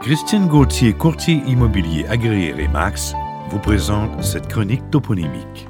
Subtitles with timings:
[0.00, 3.14] Christine Gauthier, courtier immobilier agréé Remax,
[3.50, 5.66] vous présente cette chronique toponymique.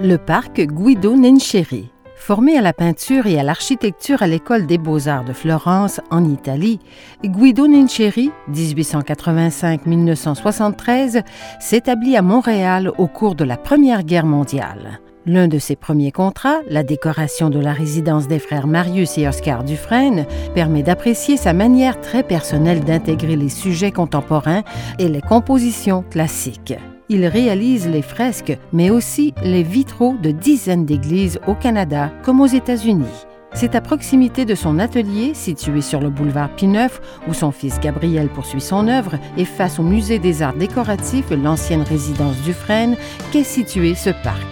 [0.00, 1.92] Le parc Guido Nenceri.
[2.16, 6.80] Formé à la peinture et à l'architecture à l'École des beaux-arts de Florence, en Italie,
[7.24, 11.22] Guido Nenceri, 1885-1973,
[11.60, 15.00] s'établit à Montréal au cours de la Première Guerre mondiale.
[15.26, 19.64] L'un de ses premiers contrats, la décoration de la résidence des frères Marius et Oscar
[19.64, 24.62] Dufresne, permet d'apprécier sa manière très personnelle d'intégrer les sujets contemporains
[24.98, 26.74] et les compositions classiques.
[27.10, 32.46] Il réalise les fresques, mais aussi les vitraux de dizaines d'églises au Canada comme aux
[32.46, 33.26] États-Unis.
[33.52, 38.28] C'est à proximité de son atelier, situé sur le boulevard Pineuf, où son fils Gabriel
[38.28, 42.96] poursuit son œuvre, et face au Musée des arts décoratifs, l'ancienne résidence Dufresne,
[43.32, 44.49] qu'est situé ce parc.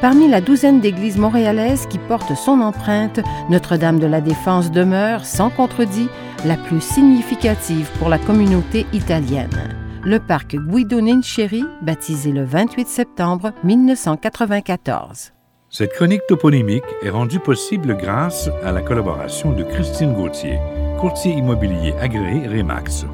[0.00, 5.50] Parmi la douzaine d'églises montréalaises qui portent son empreinte, Notre-Dame de la Défense demeure, sans
[5.50, 6.08] contredit,
[6.44, 9.76] la plus significative pour la communauté italienne.
[10.04, 15.32] Le parc Guido Nincheri, baptisé le 28 septembre 1994.
[15.70, 20.58] Cette chronique toponymique est rendue possible grâce à la collaboration de Christine Gauthier,
[21.00, 23.06] courtier immobilier agréé Remax.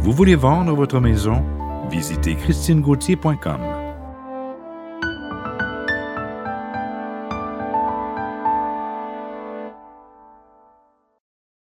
[0.00, 1.44] Vous voulez vendre votre maison?
[1.90, 3.81] Visitez christinegauthier.com.